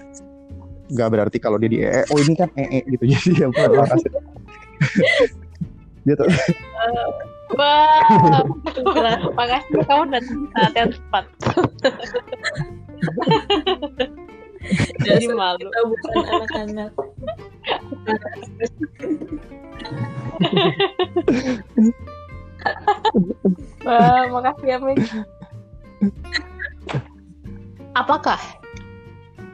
[0.89, 4.13] nggak berarti kalau dia di ee oh ini kan ee gitu jadi dia bukan parasit
[6.07, 6.25] gitu
[7.57, 8.45] Wah,
[9.33, 11.25] makasih kamu datang saat yang tepat.
[15.01, 15.65] Jadi malu.
[15.65, 16.91] kita bukan anak-anak
[23.81, 24.99] Wah, makasih ya, Mik.
[27.97, 28.37] Apakah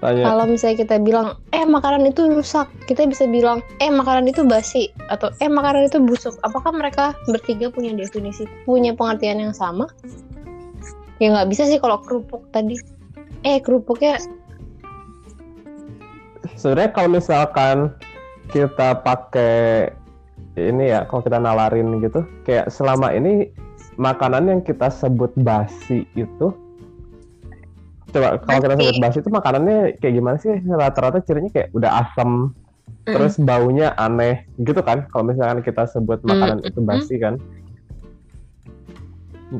[0.05, 0.23] Tanya.
[0.29, 4.93] kalau misalnya kita bilang, eh makanan itu rusak, kita bisa bilang, eh makanan itu basi,
[5.09, 6.37] atau eh makanan itu busuk.
[6.45, 9.89] Apakah mereka bertiga punya definisi, punya pengertian yang sama?
[11.17, 12.77] Ya nggak bisa sih kalau kerupuk tadi.
[13.41, 14.21] Eh kerupuknya
[16.53, 17.77] Sebenarnya kalau misalkan
[18.53, 19.89] kita pakai
[20.55, 23.49] ini ya, kalau kita nawarin gitu, kayak selama ini
[23.97, 26.53] makanan yang kita sebut basi itu
[28.15, 30.55] coba kalau kita sebut basi itu makanannya kayak gimana sih?
[30.63, 32.55] Rata-rata cirinya kayak udah asam
[33.03, 35.03] terus baunya aneh gitu kan?
[35.11, 37.35] Kalau misalkan kita sebut makanan Mm, itu mm, basi kan?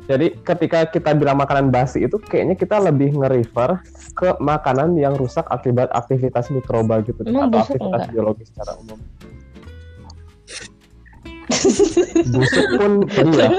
[0.10, 3.80] Jadi ketika kita bilang makanan basi itu kayaknya kita lebih nge-refer
[4.18, 8.12] ke makanan yang rusak akibat aktivitas mikroba gitu Emang atau aktivitas enggak?
[8.12, 8.98] biologis secara umum.
[12.34, 13.50] Busuk pun iya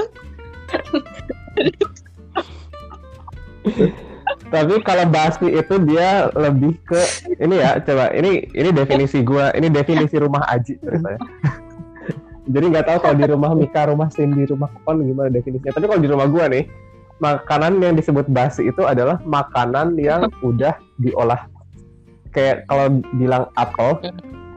[4.47, 7.01] tapi kalau basi itu dia lebih ke
[7.41, 11.19] ini ya coba ini ini definisi gua ini definisi rumah Aji ceritanya.
[12.53, 15.75] Jadi nggak tahu kalau di rumah Mika rumah Cindy rumah Kupon gimana definisinya.
[15.75, 16.63] Tapi kalau di rumah gua nih
[17.19, 21.43] makanan yang disebut basi itu adalah makanan yang udah diolah.
[22.31, 23.99] Kayak kalau bilang apel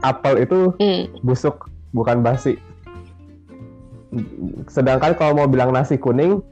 [0.01, 2.57] apel itu hmm, busuk bukan basi
[4.67, 6.43] sedangkan kalau mau bilang nasi kuning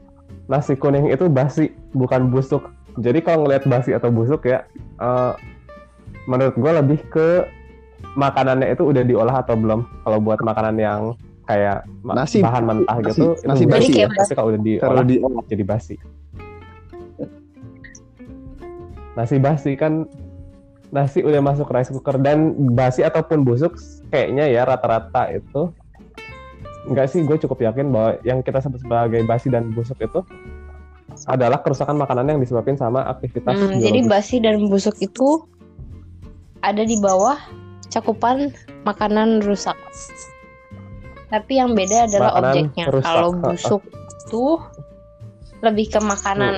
[0.48, 4.66] nasi kuning itu basi bukan busuk jadi kalau ngelihat basi atau busuk ya
[4.98, 5.32] eh,
[6.26, 7.46] menurut gue lebih ke
[8.18, 9.86] makanannya itu udah diolah atau belum?
[10.02, 11.00] Kalau buat makanan yang
[11.46, 14.08] kayak Nasi- bahan mentah nasi- gitu nasi itu basi basi ya?
[14.10, 15.16] tapi kalau udah diolah di
[15.50, 15.94] jadi basi.
[19.18, 20.06] Nasi basi kan
[20.90, 23.74] nasi udah masuk rice cooker dan basi ataupun busuk
[24.10, 25.70] kayaknya ya rata-rata itu.
[26.88, 30.22] Enggak sih gue cukup yakin bahwa yang kita sebut sebagai basi dan busuk itu
[31.28, 34.12] adalah kerusakan makanan yang disebabkan sama aktivitas hmm, jadi biologis.
[34.12, 35.44] basi dan busuk itu
[36.60, 37.36] ada di bawah
[37.90, 38.54] cakupan
[38.86, 39.76] makanan rusak.
[41.30, 42.84] Tapi yang beda adalah Makanan objeknya.
[42.90, 43.82] rusak, Kalau busuk
[44.30, 44.56] tuh
[45.60, 46.54] lebih ke makanan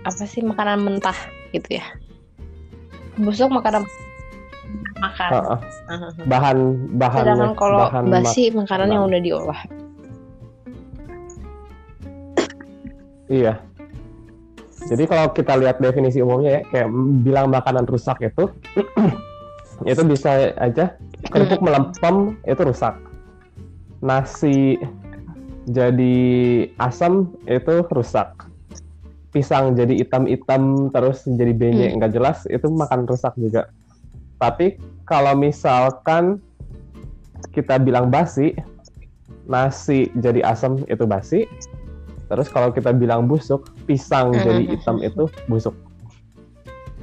[0.00, 1.16] apa sih makanan mentah
[1.54, 1.86] gitu ya.
[3.18, 3.82] Busuk makanan
[5.00, 5.30] makan.
[6.28, 6.58] Bahan
[6.94, 9.60] bahan Sedangkan kalau bahan basi makanan yang udah diolah.
[13.30, 13.62] Iya.
[14.90, 16.88] Jadi kalau kita lihat definisi umumnya ya, kayak
[17.22, 18.50] bilang makanan rusak itu,
[19.90, 20.98] itu bisa aja
[21.30, 22.98] kerupuk melempem itu rusak.
[24.02, 24.80] Nasi
[25.70, 26.16] jadi
[26.80, 28.34] asam itu rusak.
[29.30, 33.70] Pisang jadi hitam-hitam terus jadi benyek nggak jelas itu makan rusak juga.
[34.42, 36.42] Tapi kalau misalkan
[37.54, 38.56] kita bilang basi,
[39.46, 41.46] nasi jadi asam itu basi,
[42.30, 44.46] Terus kalau kita bilang busuk, pisang Mm-mm.
[44.46, 45.74] jadi hitam itu busuk.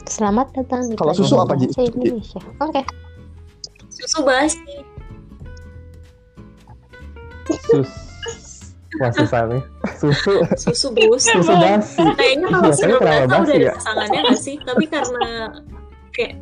[0.07, 1.67] Selamat datang di Kalau susu apa, Ji?
[1.75, 2.39] Indonesia.
[2.63, 2.79] Oke.
[3.91, 4.61] susu basi
[7.65, 7.89] Sus
[9.01, 9.61] Wah susah nih.
[9.99, 12.01] Susu, susu bus susu basi.
[12.15, 13.73] kayaknya kalau susu kenapa basi udah ada ya?
[13.75, 15.29] pasangannya nggak sih tapi karena
[16.15, 16.33] kayak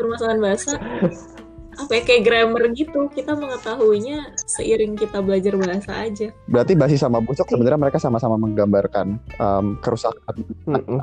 [0.00, 0.70] permasalahan bahasa
[1.76, 3.08] apa ya kayak grammar gitu.
[3.12, 6.28] Kita mengetahuinya seiring kita belajar bahasa aja.
[6.48, 10.42] Berarti basi sama busuk sebenarnya mereka sama-sama menggambarkan um, kerusakan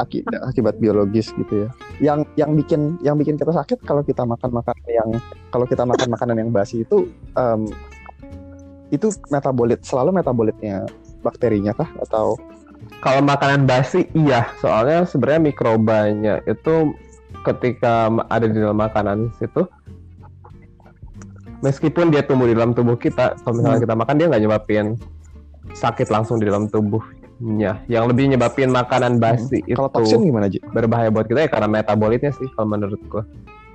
[0.01, 1.69] aki- akibat biologis gitu ya.
[2.01, 5.09] Yang yang bikin yang bikin kita sakit kalau kita makan makanan yang
[5.53, 7.05] kalau kita makan makanan yang basi itu
[7.37, 7.69] em,
[8.89, 10.89] itu metabolit selalu metabolitnya
[11.21, 11.89] bakterinya kah?
[12.01, 12.37] Atau
[12.99, 16.95] Kalau makanan basi iya, soalnya sebenarnya mikrobanya itu
[17.43, 19.67] ketika ada di dalam makanan situ
[21.63, 23.85] meskipun dia tumbuh di dalam tubuh kita, kalau misalnya Hmm.
[23.87, 24.87] kita makan dia nggak nyebabin
[25.73, 27.79] sakit langsung di dalam tubuhnya.
[27.87, 30.59] Yang lebih nyebabin makanan basi itu kalau toksin gimana Ji?
[30.75, 33.23] berbahaya buat kita ya karena metabolitnya sih kalau menurut gua.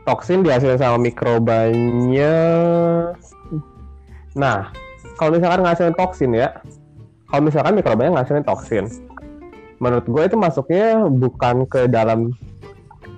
[0.05, 2.37] Toksin dihasilkan sama mikrobanya.
[4.33, 4.73] Nah,
[5.21, 6.49] kalau misalkan ngasilin toksin ya,
[7.29, 8.85] kalau misalkan mikrobanya ngasilin toksin,
[9.83, 12.33] menurut gue itu masuknya bukan ke dalam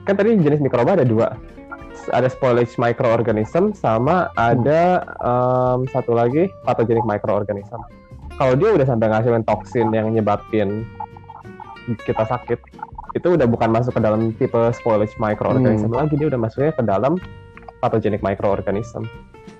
[0.02, 1.36] kan tadi jenis mikroba ada dua,
[2.08, 7.80] ada spoilage microorganism sama ada em, satu lagi pathogenic microorganism.
[8.40, 10.88] Kalau dia udah sampai ngasilin toksin yang nyebabin
[12.08, 12.56] kita sakit,
[13.12, 17.20] itu udah bukan masuk ke dalam tipe spoilage microorganism lagi, dia udah masuknya ke dalam
[17.84, 19.04] pathogenic microorganism.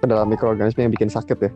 [0.00, 1.53] ke dalam mikroorganisme yang bikin sakit ya.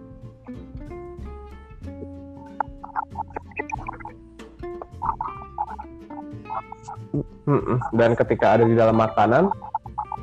[7.44, 7.77] Mm-mm.
[7.92, 9.53] Dan ketika ada di dalam makanan,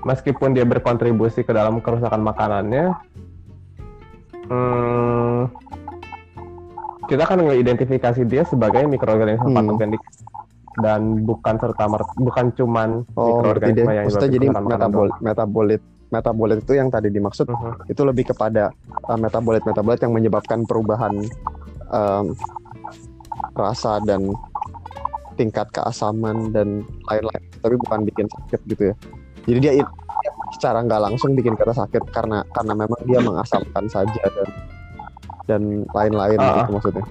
[0.04, 2.96] meskipun dia berkontribusi ke dalam kerusakan makanannya,
[4.48, 5.40] hmm,
[7.06, 9.58] kita akan mengidentifikasi dia sebagai mikroorganisme Hmm.
[9.58, 10.02] patogenik
[10.80, 11.84] dan bukan serta
[12.16, 17.76] bukan cuman Oh, mikroorganisme yang maksudnya jadi metabol metabolit metabolit itu yang tadi dimaksud doang.
[17.76, 17.92] Mhm.
[17.92, 18.72] itu lebih kepada
[19.08, 21.12] uh, metabolit metabolit yang menyebabkan perubahan
[21.92, 22.32] um,
[23.52, 24.32] rasa dan
[25.36, 28.96] tingkat keasaman dan lain-lain tapi bukan bikin sakit gitu ya
[29.46, 29.72] jadi dia
[30.54, 34.50] secara nggak langsung bikin kita sakit karena karena memang dia mengasamkan saja dan
[35.50, 35.62] dan
[35.96, 37.06] lain-lain Ah, gitu maksudnya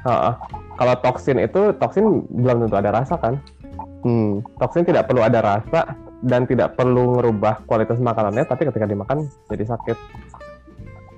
[0.00, 0.32] Ha-ha.
[0.80, 3.36] Kalau toksin itu toksin belum tentu ada rasa kan?
[4.00, 4.40] hmm.
[4.56, 5.92] Toksin tidak perlu ada rasa
[6.24, 9.96] dan tidak perlu ngerubah kualitas makanannya, tapi ketika dimakan jadi sakit.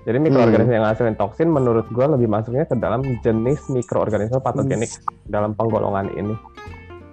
[0.02, 4.90] Jadi mikroorganisme yang ngasilin toksin menurut gue lebih masuknya ke dalam jenis mikroorganisme patogenik
[5.30, 6.34] dalam penggolongan ini.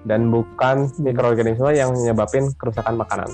[0.09, 3.29] Dan bukan mikroorganisme yang menyebabin kerusakan makanan.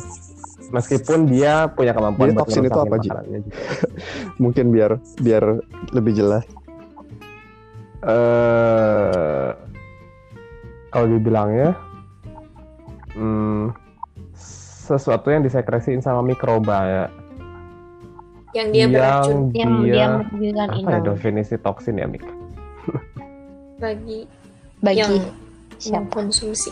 [0.76, 3.10] Meskipun dia punya kemampuan Jadi toksin itu apa, Ji?
[3.10, 3.58] makanannya juga.
[4.44, 4.92] mungkin biar
[5.24, 5.44] biar
[5.96, 6.44] lebih jelas
[8.06, 9.50] eh
[10.94, 11.74] kalau dibilangnya
[13.18, 13.74] hmm,
[14.86, 17.06] sesuatu yang disekresiin sama mikroba ya
[18.56, 22.24] Yang dia beracun yang dia, dia menunjukkan apa ya definisi toksin ya Mik?
[23.84, 24.24] bagi
[24.80, 25.14] bagi yang
[25.78, 26.72] siapa mengkonsumsi.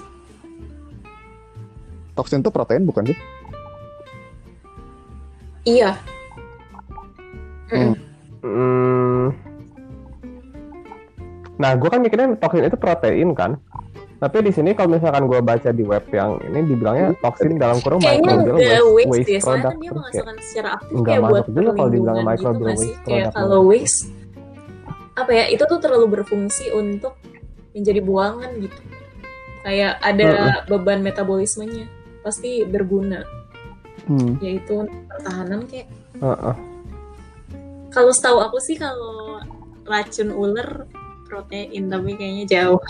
[2.13, 3.17] toksin itu protein bukan sih
[5.63, 5.95] Iya.
[7.71, 7.95] Hmm.
[8.43, 9.31] Hmm.
[11.55, 13.55] Nah, gue kan mikirnya toksin itu protein kan.
[14.19, 17.99] Tapi di sini kalau misalkan gue baca di web yang ini dibilangnya toksin dalam kurung
[17.99, 19.63] Kayaknya microbial udah waste, waste, waste deh, product.
[19.63, 22.83] kan dia menghasilkan secara aktif nggak kayak buat masuk juga kalau dibilang perlindungan gitu waste
[22.83, 23.35] Kayak product.
[23.35, 23.99] kalau waste,
[25.13, 27.13] apa ya, itu tuh terlalu berfungsi untuk
[27.71, 28.79] menjadi buangan gitu.
[29.63, 31.87] Kayak ada beban metabolismenya,
[32.19, 33.23] pasti berguna,
[34.11, 34.43] hmm.
[34.43, 35.87] yaitu pertahanan kayak.
[36.19, 36.55] Heeh.
[37.95, 39.39] Kalau setahu aku sih kalau
[39.87, 40.83] racun ular
[41.27, 42.81] protein, tapi kayaknya jauh.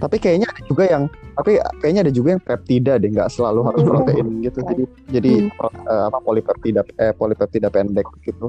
[0.00, 1.04] Tapi kayaknya ada juga yang
[1.36, 4.58] tapi kayaknya ada juga yang peptida deh, nggak selalu harus protein gitu.
[4.64, 8.48] Jadi jadi pro- eh, apa polipeptida eh polipeptida pendek gitu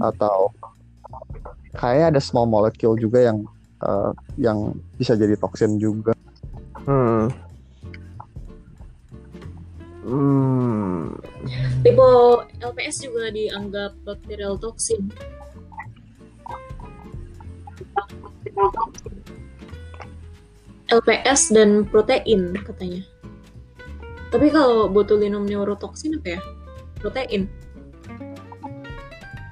[0.00, 0.48] atau
[1.76, 3.44] kayak ada small molecule juga yang
[3.82, 6.14] eh, yang bisa jadi toksin juga.
[6.88, 7.28] Hmm.
[10.08, 11.12] Hmm.
[11.84, 12.10] Tipe
[12.64, 15.12] LPS juga dianggap bacterial toxin.
[20.88, 23.04] LPS dan protein katanya.
[24.32, 26.40] Tapi kalau botulinum neurotoxin apa ya?
[27.00, 27.44] Protein.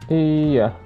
[0.09, 0.86] Iya.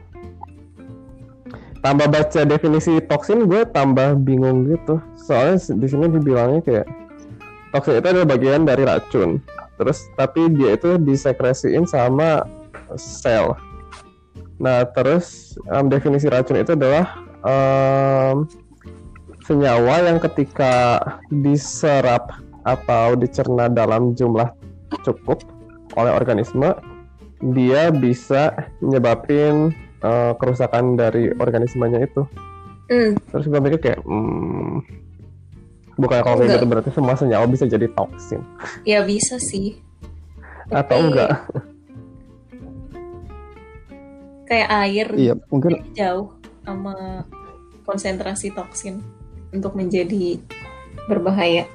[1.80, 5.00] Tambah baca definisi toksin, gue tambah bingung gitu.
[5.16, 6.86] Soalnya di sini dibilangnya kayak
[7.72, 9.40] toksin itu adalah bagian dari racun.
[9.80, 12.44] Terus tapi dia itu disekresiin sama
[13.00, 13.56] sel.
[14.60, 17.16] Nah terus em, definisi racun itu adalah
[17.48, 18.44] em,
[19.48, 21.00] senyawa yang ketika
[21.32, 22.36] diserap
[22.68, 24.52] atau dicerna dalam jumlah
[25.00, 25.40] cukup
[25.96, 26.76] oleh organisme
[27.56, 28.52] dia bisa
[28.84, 32.24] nyebabin eh, kerusakan dari organismenya itu.
[32.90, 34.82] Hmm, Terus gue mikir kayak, hmm,
[36.00, 38.40] bukan kalau kayak gitu berarti semua senyawa bisa jadi toksin
[38.88, 39.76] ya bisa sih.
[40.72, 41.30] atau Tapi enggak?
[44.50, 46.34] Kayak air Iya, mungkin jauh
[46.66, 47.22] sama
[47.86, 48.98] konsentrasi toksin
[49.54, 50.38] untuk menjadi
[51.06, 51.66] berbahaya.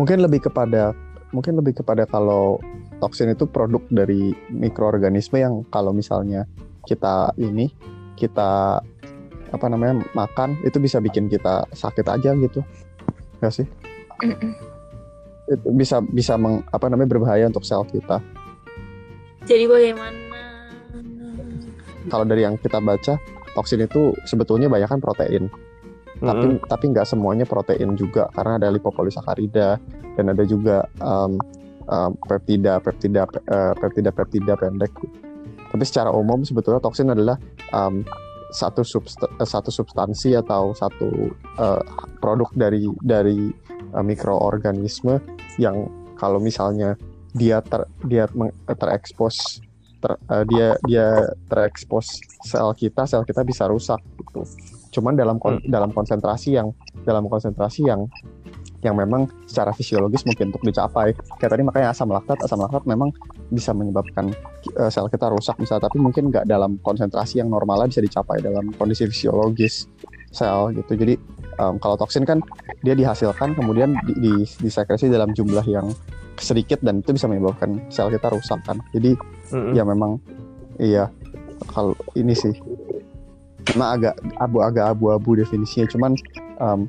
[0.00, 0.96] mungkin lebih kepada
[1.36, 2.56] mungkin lebih kepada kalau
[3.02, 6.46] toksin itu produk dari mikroorganisme yang kalau misalnya
[6.86, 7.74] kita ini
[8.14, 8.78] kita
[9.52, 12.62] apa namanya makan itu bisa bikin kita sakit aja gitu.
[13.42, 13.66] Nggak sih?
[15.50, 18.22] Itu bisa bisa meng, apa namanya berbahaya untuk sel kita.
[19.42, 20.30] Jadi bagaimana?
[22.10, 23.14] kalau dari yang kita baca
[23.54, 25.46] toksin itu sebetulnya banyak kan protein.
[26.22, 26.66] Tapi Mm-mm.
[26.70, 29.78] tapi nggak semuanya protein juga karena ada lipopolisakarida
[30.18, 31.38] dan ada juga um,
[31.88, 34.92] um, peptida peptida pe- eh, peptida peptida pendek.
[35.72, 37.40] Tapi secara umum sebetulnya toksin adalah
[37.72, 38.04] um,
[38.52, 41.82] satu substa- eh, satu substansi atau satu eh,
[42.20, 45.18] produk dari dari eh, mikroorganisme
[45.56, 45.88] yang
[46.20, 46.94] kalau misalnya
[47.32, 48.28] dia ter dia
[48.68, 49.64] terekspos
[50.04, 51.06] ter- eh, dia dia
[51.48, 54.44] terekspos sel kita sel kita bisa rusak gitu.
[54.92, 56.76] Cuman dalam kon- dalam konsentrasi yang
[57.08, 58.04] dalam konsentrasi yang
[58.82, 61.14] yang memang secara fisiologis mungkin untuk dicapai.
[61.38, 63.14] Kayak tadi makanya asam laktat asam laktat memang
[63.54, 64.34] bisa menyebabkan
[64.74, 68.74] eh, sel kita rusak misalnya tapi mungkin nggak dalam konsentrasi yang normalnya bisa dicapai dalam
[68.74, 69.86] kondisi fisiologis
[70.34, 70.98] sel gitu.
[70.98, 71.14] Jadi
[71.62, 72.42] em, kalau toksin kan
[72.82, 75.94] dia dihasilkan kemudian di, di, disekresi dalam jumlah yang
[76.40, 78.82] sedikit dan itu bisa menyebabkan sel kita rusak kan.
[78.90, 79.14] Jadi
[79.54, 79.78] Mm-mm.
[79.78, 80.18] ya memang
[80.82, 81.06] iya
[81.70, 82.52] kalau ini sih.
[83.62, 86.12] Cuma agak abu agak abu-abu definisinya cuman
[86.58, 86.80] em,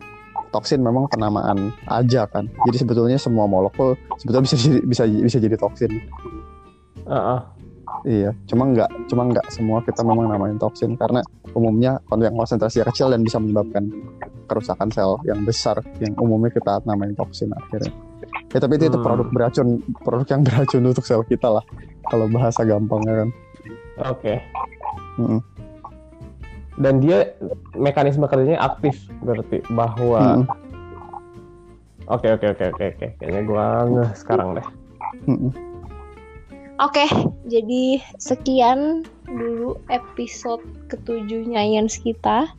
[0.53, 5.55] toksin memang penamaan aja kan jadi sebetulnya semua molekul sebetulnya bisa jadi, bisa bisa jadi
[5.57, 5.91] toksin
[7.03, 7.39] Ah, ah.
[8.05, 11.19] iya cuma nggak cuma nggak semua kita memang namain toksin karena
[11.51, 13.91] umumnya kon- yang konsentrasinya kecil dan bisa menyebabkan
[14.45, 17.91] kerusakan sel yang besar yang umumnya kita namain toksin akhirnya
[18.49, 19.03] ya tapi itu, itu Hmm.
[19.03, 19.67] produk beracun
[19.99, 21.63] produk yang beracun untuk sel kita lah
[22.05, 23.29] kalau bahasa gampangnya kan
[24.09, 24.41] Oke.
[25.15, 25.37] Mm-mm.
[26.77, 27.33] Dan dia
[27.77, 30.63] mekanisme kerjanya aktif berarti bahwa Mm-mm.
[32.11, 33.07] Oke oke oke oke oke.
[33.19, 34.67] Kayaknya gua ngeh sekarang deh.
[35.29, 35.51] Mm-mm.
[36.81, 37.05] Oke,
[37.47, 40.59] jadi sekian dulu episode
[40.91, 42.49] ketujuhnya Yens kita.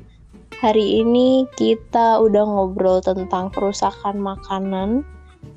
[0.63, 5.05] Hari ini kita udah ngobrol tentang kerusakan makanan,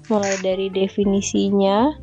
[0.10, 1.95] mulai dari definisinya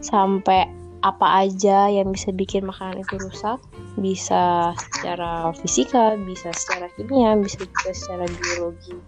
[0.00, 0.64] sampai
[1.06, 3.62] apa aja yang bisa bikin makanan itu rusak.
[3.94, 8.98] Bisa secara fisika, bisa secara kimia, bisa juga secara biologi.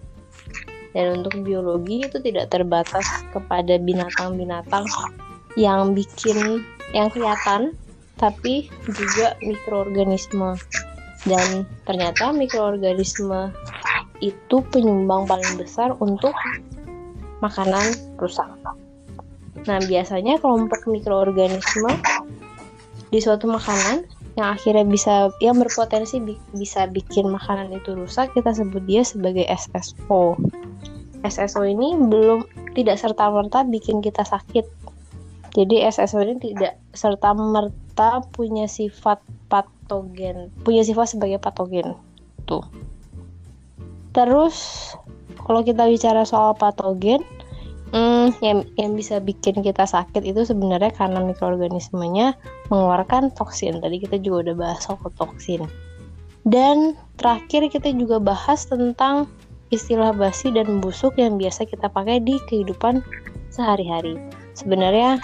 [0.95, 4.87] Dan untuk biologi itu tidak terbatas kepada binatang-binatang
[5.59, 6.63] yang bikin
[6.95, 7.75] yang kelihatan
[8.19, 10.59] tapi juga mikroorganisme
[11.27, 13.55] dan ternyata mikroorganisme
[14.19, 16.35] itu penyumbang paling besar untuk
[17.39, 18.51] makanan rusak.
[19.67, 21.91] Nah, biasanya kelompok mikroorganisme
[23.09, 24.05] di suatu makanan
[24.39, 29.43] yang akhirnya bisa yang berpotensi bi- bisa bikin makanan itu rusak, kita sebut dia sebagai
[29.51, 30.39] SSO.
[31.27, 32.47] SSO ini belum
[32.79, 34.63] tidak serta-merta bikin kita sakit,
[35.59, 39.19] jadi SSO ini tidak serta merta punya sifat
[39.51, 41.99] patogen, punya sifat sebagai patogen.
[42.47, 42.63] Tuh.
[44.15, 44.55] Terus
[45.43, 47.27] kalau kita bicara soal patogen,
[47.93, 52.37] hmm, yang yang bisa bikin kita sakit itu sebenarnya karena mikroorganismenya
[52.73, 53.81] mengeluarkan toksin.
[53.81, 55.65] Tadi kita juga udah bahas soal toksin.
[56.49, 59.29] Dan terakhir kita juga bahas tentang
[59.69, 63.05] istilah basi dan busuk yang biasa kita pakai di kehidupan
[63.53, 64.17] sehari-hari.
[64.57, 65.21] Sebenarnya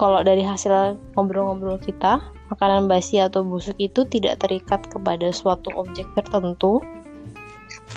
[0.00, 6.08] kalau dari hasil ngobrol-ngobrol kita, makanan basi atau busuk itu tidak terikat kepada suatu objek
[6.18, 6.82] tertentu,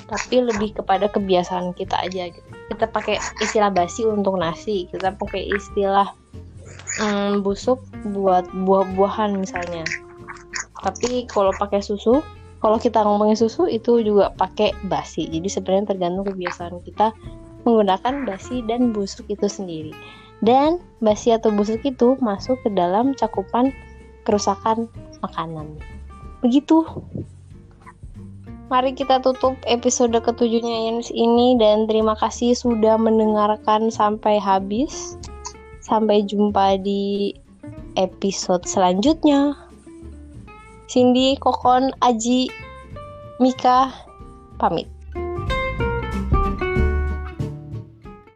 [0.06, 2.63] tapi lebih kepada kebiasaan kita aja gitu.
[2.74, 6.10] Kita pakai istilah basi untuk nasi, kita pakai istilah
[7.00, 7.80] mm, busuk
[8.12, 9.86] buat buah-buahan misalnya.
[10.82, 12.20] Tapi kalau pakai susu,
[12.60, 15.30] kalau kita ngomongin susu itu juga pakai basi.
[15.30, 17.14] Jadi sebenarnya tergantung kebiasaan kita
[17.64, 19.94] menggunakan basi dan busuk itu sendiri.
[20.44, 23.72] Dan basi atau busuk itu masuk ke dalam cakupan
[24.28, 24.92] kerusakan
[25.24, 25.80] makanan.
[26.44, 26.84] Begitu.
[28.74, 35.14] Mari kita tutup episode ketujuhnya ini dan terima kasih sudah mendengarkan sampai habis.
[35.86, 37.38] Sampai jumpa di
[37.94, 39.54] episode selanjutnya.
[40.90, 42.50] Cindy, Kokon, Aji,
[43.38, 43.94] Mika,
[44.58, 44.93] pamit.